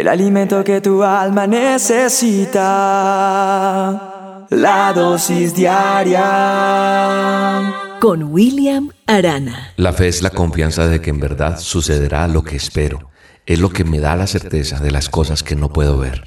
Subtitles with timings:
[0.00, 2.56] el alimento que tu alma necesita,
[4.50, 6.22] la dosis diaria.
[8.00, 9.72] Con William Arana.
[9.76, 13.10] La fe es la confianza de que en verdad sucederá lo que espero.
[13.46, 16.24] Es lo que me da la certeza de las cosas que no puedo ver.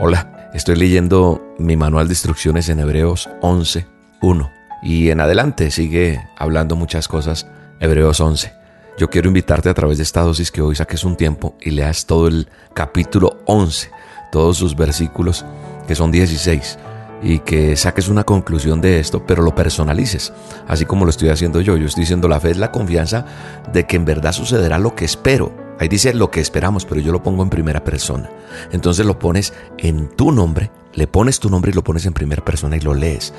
[0.00, 3.86] Hola, estoy leyendo mi manual de instrucciones en Hebreos 11,
[4.22, 4.50] 1.
[4.82, 7.46] Y en adelante sigue hablando muchas cosas
[7.78, 8.61] Hebreos 11.
[8.98, 12.04] Yo quiero invitarte a través de esta dosis que hoy saques un tiempo y leas
[12.04, 13.90] todo el capítulo 11,
[14.30, 15.46] todos sus versículos,
[15.88, 16.78] que son 16,
[17.22, 20.32] y que saques una conclusión de esto, pero lo personalices,
[20.68, 21.76] así como lo estoy haciendo yo.
[21.78, 23.24] Yo estoy diciendo la fe es la confianza
[23.72, 25.52] de que en verdad sucederá lo que espero.
[25.80, 28.28] Ahí dice lo que esperamos, pero yo lo pongo en primera persona.
[28.72, 32.44] Entonces lo pones en tu nombre, le pones tu nombre y lo pones en primera
[32.44, 33.32] persona y lo lees.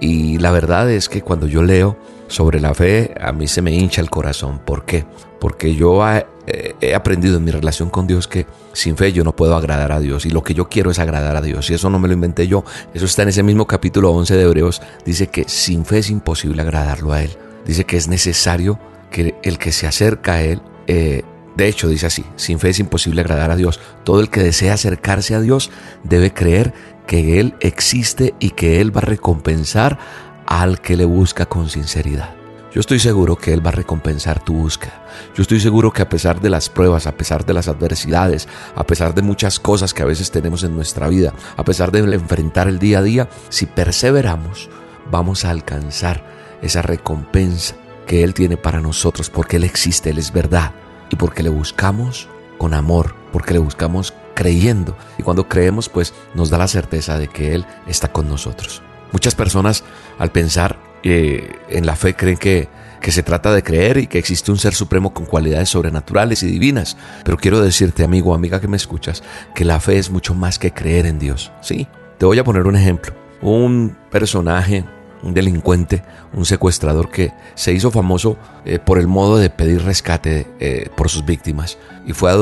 [0.00, 3.72] Y la verdad es que cuando yo leo sobre la fe, a mí se me
[3.72, 4.60] hincha el corazón.
[4.64, 5.04] ¿Por qué?
[5.40, 9.56] Porque yo he, aprendido en mi relación con Dios que sin fe yo no puedo
[9.56, 10.26] agradar a Dios.
[10.26, 11.70] Y lo que yo quiero es agradar a Dios.
[11.70, 12.64] Y eso no me lo inventé yo.
[12.94, 14.82] Eso está en ese mismo capítulo 11 de Hebreos.
[15.04, 17.30] Dice que sin fe es imposible agradarlo a Él.
[17.64, 18.78] Dice que es necesario
[19.10, 20.62] que el que se acerca a Él...
[20.86, 21.22] Eh,
[21.56, 23.80] de hecho, dice así, sin fe es imposible agradar a Dios.
[24.04, 25.70] Todo el que desea acercarse a Dios
[26.04, 26.74] debe creer
[27.06, 29.98] que Él existe y que Él va a recompensar
[30.46, 32.34] al que le busca con sinceridad.
[32.72, 35.02] Yo estoy seguro que Él va a recompensar tu búsqueda.
[35.34, 38.84] Yo estoy seguro que a pesar de las pruebas, a pesar de las adversidades, a
[38.84, 42.68] pesar de muchas cosas que a veces tenemos en nuestra vida, a pesar de enfrentar
[42.68, 44.68] el día a día, si perseveramos,
[45.10, 46.22] vamos a alcanzar
[46.60, 50.72] esa recompensa que Él tiene para nosotros, porque Él existe, Él es verdad,
[51.08, 54.98] y porque le buscamos con amor, porque le buscamos creyendo.
[55.16, 58.82] Y cuando creemos, pues nos da la certeza de que Él está con nosotros.
[59.12, 59.84] Muchas personas
[60.18, 62.68] al pensar eh, en la fe creen que,
[63.00, 66.46] que se trata de creer y que existe un ser supremo con cualidades sobrenaturales y
[66.46, 66.96] divinas.
[67.24, 69.22] Pero quiero decirte, amigo o amiga que me escuchas,
[69.54, 71.52] que la fe es mucho más que creer en Dios.
[71.60, 71.86] Sí,
[72.18, 73.14] te voy a poner un ejemplo.
[73.42, 74.84] Un personaje
[75.22, 76.02] un delincuente,
[76.32, 81.08] un secuestrador que se hizo famoso eh, por el modo de pedir rescate eh, por
[81.08, 81.78] sus víctimas.
[82.06, 82.32] Y fue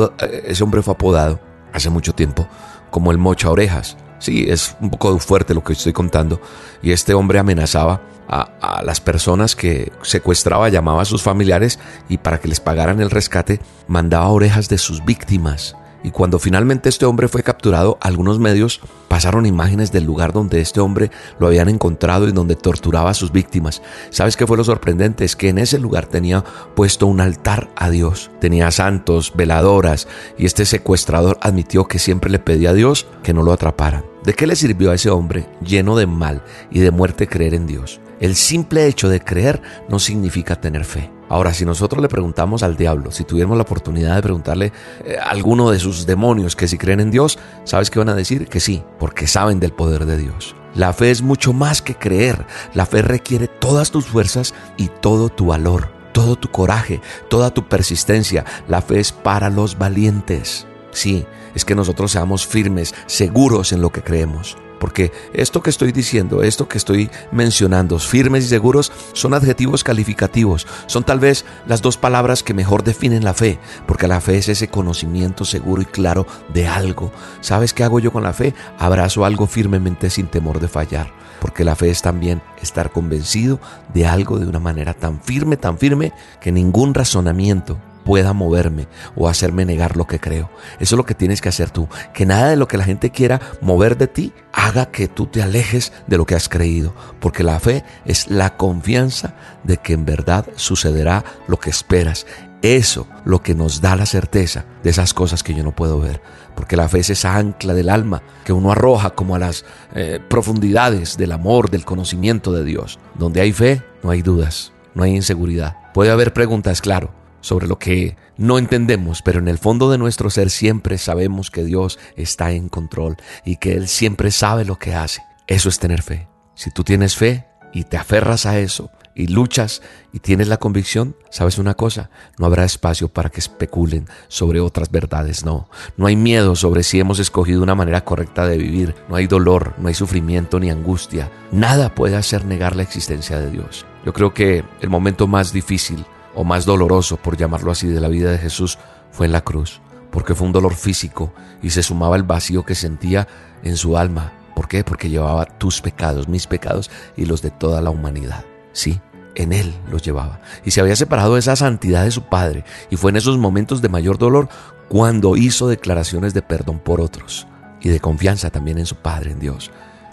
[0.45, 1.41] ese hombre fue apodado
[1.73, 2.47] hace mucho tiempo
[2.91, 3.97] como el mocha orejas.
[4.25, 6.41] Sí, es un poco fuerte lo que estoy contando.
[6.83, 12.41] Y este hombre amenazaba a, las personas que secuestraba, llamaba a sus familiares y para
[12.41, 15.77] que les pagaran el rescate mandaba orejas de sus víctimas.
[16.05, 20.81] Y cuando finalmente este hombre fue capturado, algunos medios pasaron imágenes del lugar donde este
[20.81, 23.81] hombre lo habían encontrado y donde torturaba a sus víctimas.
[24.11, 25.25] ¿Sabes qué fue lo sorprendente?
[25.25, 26.45] Es que en ese lugar tenía
[26.77, 28.31] puesto un altar a Dios.
[28.39, 30.07] Tenía santos, veladoras,
[30.37, 34.05] y este secuestrador admitió que siempre le pedía a Dios que no lo atraparan.
[34.25, 37.67] ¿De qué le sirvió a ese hombre lleno de mal y de muerte creer en
[37.67, 38.01] Dios?
[38.21, 41.14] El simple hecho de creer no significa tener fe.
[41.29, 44.73] Ahora, si nosotros le preguntamos al diablo, si tuviéramos la oportunidad de preguntarle
[45.05, 48.15] eh, a alguno de sus demonios que si creen en Dios, ¿sabes qué van a
[48.15, 48.47] decir?
[48.49, 50.55] Que sí, porque saben del poder de Dios.
[50.75, 52.47] La fe es mucho más que creer.
[52.75, 57.69] La fe requiere todas tus fuerzas y todo tu valor, todo tu coraje, toda tu
[57.69, 58.45] persistencia.
[58.69, 60.67] La fe es para los valientes.
[60.91, 64.57] Sí, es que nosotros seamos firmes, seguros en lo que creemos.
[64.85, 70.67] Porque esto que estoy diciendo, esto que estoy mencionando, firmes y seguros, son adjetivos calificativos.
[70.85, 73.59] Son tal vez las dos palabras que mejor definen la fe.
[73.87, 77.11] Porque la fe es ese conocimiento seguro y claro de algo.
[77.41, 78.53] ¿Sabes qué hago yo con la fe?
[78.79, 81.11] Abrazo algo firmemente sin temor de fallar.
[81.41, 83.61] Porque la fe es también estar convencido
[83.95, 86.13] de algo de una manera tan firme, tan firme,
[86.43, 90.51] que ningún razonamiento pueda moverme o hacerme negar lo que creo.
[90.79, 91.89] Eso es lo que tienes que hacer tú.
[92.13, 95.43] Que nada de lo que la gente quiera mover de ti haga que tú te
[95.43, 96.95] alejes de lo que has creído.
[97.21, 99.35] Porque la fe es la confianza
[99.65, 102.27] de que en verdad sucederá lo que esperas.
[102.63, 106.23] Eso lo que nos da la certeza de esas cosas que yo no puedo ver.
[106.55, 110.21] Porque la fe es esa ancla del alma que uno arroja como a las eh,
[110.31, 112.99] profundidades del amor, del conocimiento de Dios.
[113.19, 115.77] Donde hay fe, no hay dudas, no hay inseguridad.
[115.93, 117.11] Puede haber preguntas, claro,
[117.45, 121.63] sobre lo que no entendemos, pero en el fondo de nuestro ser siempre sabemos que
[121.63, 125.23] Dios está en control y que Él siempre sabe lo que hace.
[125.47, 126.27] Eso es tener fe.
[126.55, 131.17] Si tú tienes fe y te aferras a eso y luchas y tienes la convicción,
[131.31, 132.09] sabes una cosa,
[132.39, 135.69] no habrá espacio para que especulen sobre otras verdades, no.
[135.99, 139.75] No hay miedo sobre si hemos escogido una manera correcta de vivir, no hay dolor,
[139.77, 141.31] no hay sufrimiento ni angustia.
[141.53, 143.85] Nada puede hacer negar la existencia de Dios.
[144.07, 148.09] Yo creo que el momento más difícil o más doloroso, por llamarlo así, de la
[148.09, 148.79] vida de Jesús
[149.11, 151.33] fue en la cruz, porque fue un dolor físico
[151.63, 153.29] y se sumaba el vacío que sentía
[153.63, 154.33] en su alma.
[154.55, 154.85] ¿Por qué?
[154.85, 158.45] Porque llevaba tus pecados, mis pecados y los de toda la humanidad.
[158.73, 159.01] Sí,
[159.35, 160.41] en Él los llevaba.
[160.65, 162.65] Y se había separado de esa santidad de su Padre.
[162.91, 164.49] Y fue en esos momentos de mayor dolor
[164.89, 167.47] cuando hizo declaraciones de perdón por otros
[167.81, 169.71] y de confianza también en su Padre, en Dios.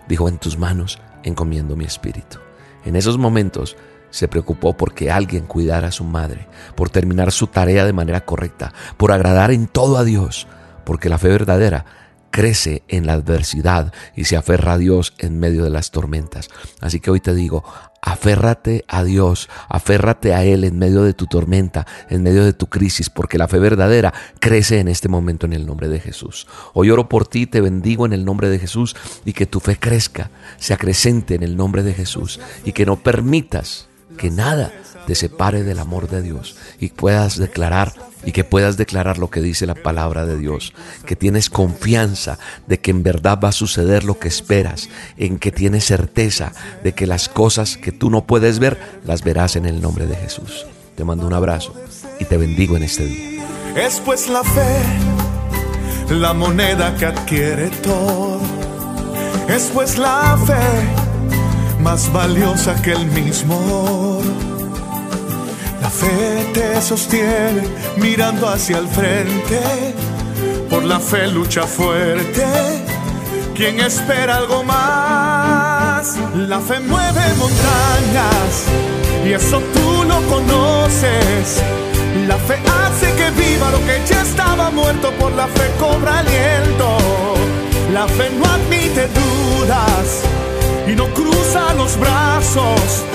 [0.08, 2.40] Dijo, en tus manos encomiendo mi espíritu.
[2.84, 3.78] En esos momentos
[4.12, 8.74] se preocupó porque alguien cuidara a su madre, por terminar su tarea de manera correcta,
[8.98, 10.48] por agradar en todo a Dios,
[10.86, 11.86] porque la fe verdadera
[12.32, 16.50] crece en la adversidad y se aferra a Dios en medio de las tormentas.
[16.80, 17.64] Así que hoy te digo,
[18.02, 22.68] aférrate a Dios, aférrate a Él en medio de tu tormenta, en medio de tu
[22.68, 26.48] crisis, porque la fe verdadera crece en este momento en el nombre de Jesús.
[26.74, 29.78] Hoy oro por ti, te bendigo en el nombre de Jesús y que tu fe
[29.78, 33.88] crezca, se acrecente en el nombre de Jesús y que no permitas
[34.22, 34.72] que nada
[35.08, 37.92] te separe del amor de Dios y puedas declarar
[38.24, 40.74] y que puedas declarar lo que dice la palabra de Dios,
[41.08, 42.38] que tienes confianza
[42.68, 46.54] de que en verdad va a suceder lo que esperas, en que tienes certeza
[46.84, 48.78] de que las cosas que tú no puedes ver
[49.08, 50.68] las verás en el nombre de Jesús.
[50.96, 51.74] Te mando un abrazo
[52.20, 53.44] y te bendigo en este día.
[53.76, 54.84] Es pues la fe,
[56.12, 58.40] la moneda que adquiere todo.
[59.48, 61.01] Es pues la fe,
[61.82, 63.56] más valiosa que el mismo
[64.20, 64.52] oro
[65.82, 67.64] la fe te sostiene
[67.98, 69.60] mirando hacia el frente.
[70.70, 72.46] Por la fe lucha fuerte.
[73.56, 76.18] Quien espera algo más?
[76.36, 78.66] La fe mueve montañas
[79.26, 81.62] y eso tú lo conoces.
[82.28, 85.12] La fe hace que viva lo que ya estaba muerto.
[85.20, 86.98] Por la fe cobra aliento.
[87.92, 90.31] La fe no admite dudas
[90.92, 93.06] y no cruza los brazos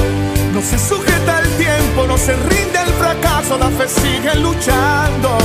[0.56, 5.36] no se sujeta el tiempo, no se rinde el fracaso, la fe sigue luchando.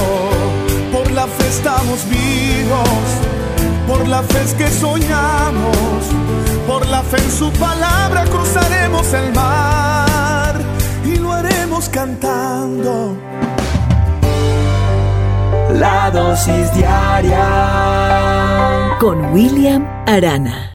[0.89, 2.87] Por la fe estamos vivos,
[3.85, 6.05] por la fe es que soñamos,
[6.65, 10.55] por la fe en su palabra cruzaremos el mar
[11.03, 13.17] y lo haremos cantando.
[15.73, 17.45] La dosis diaria
[18.97, 20.69] con William Arana.